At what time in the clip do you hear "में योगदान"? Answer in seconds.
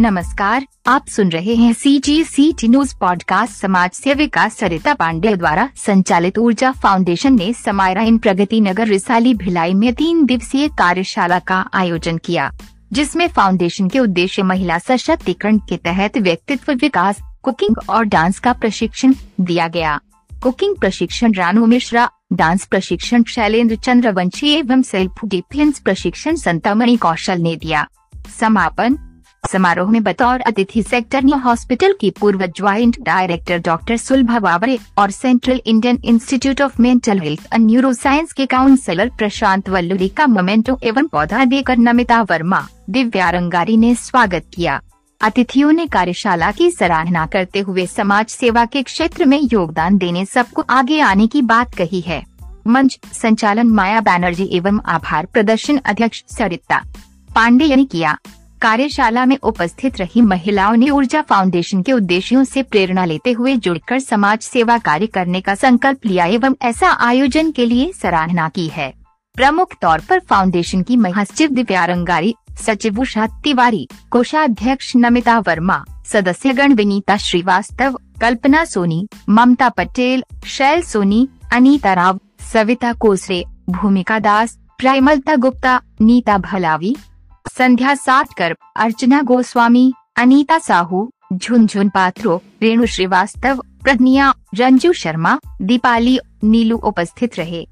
49.24-49.98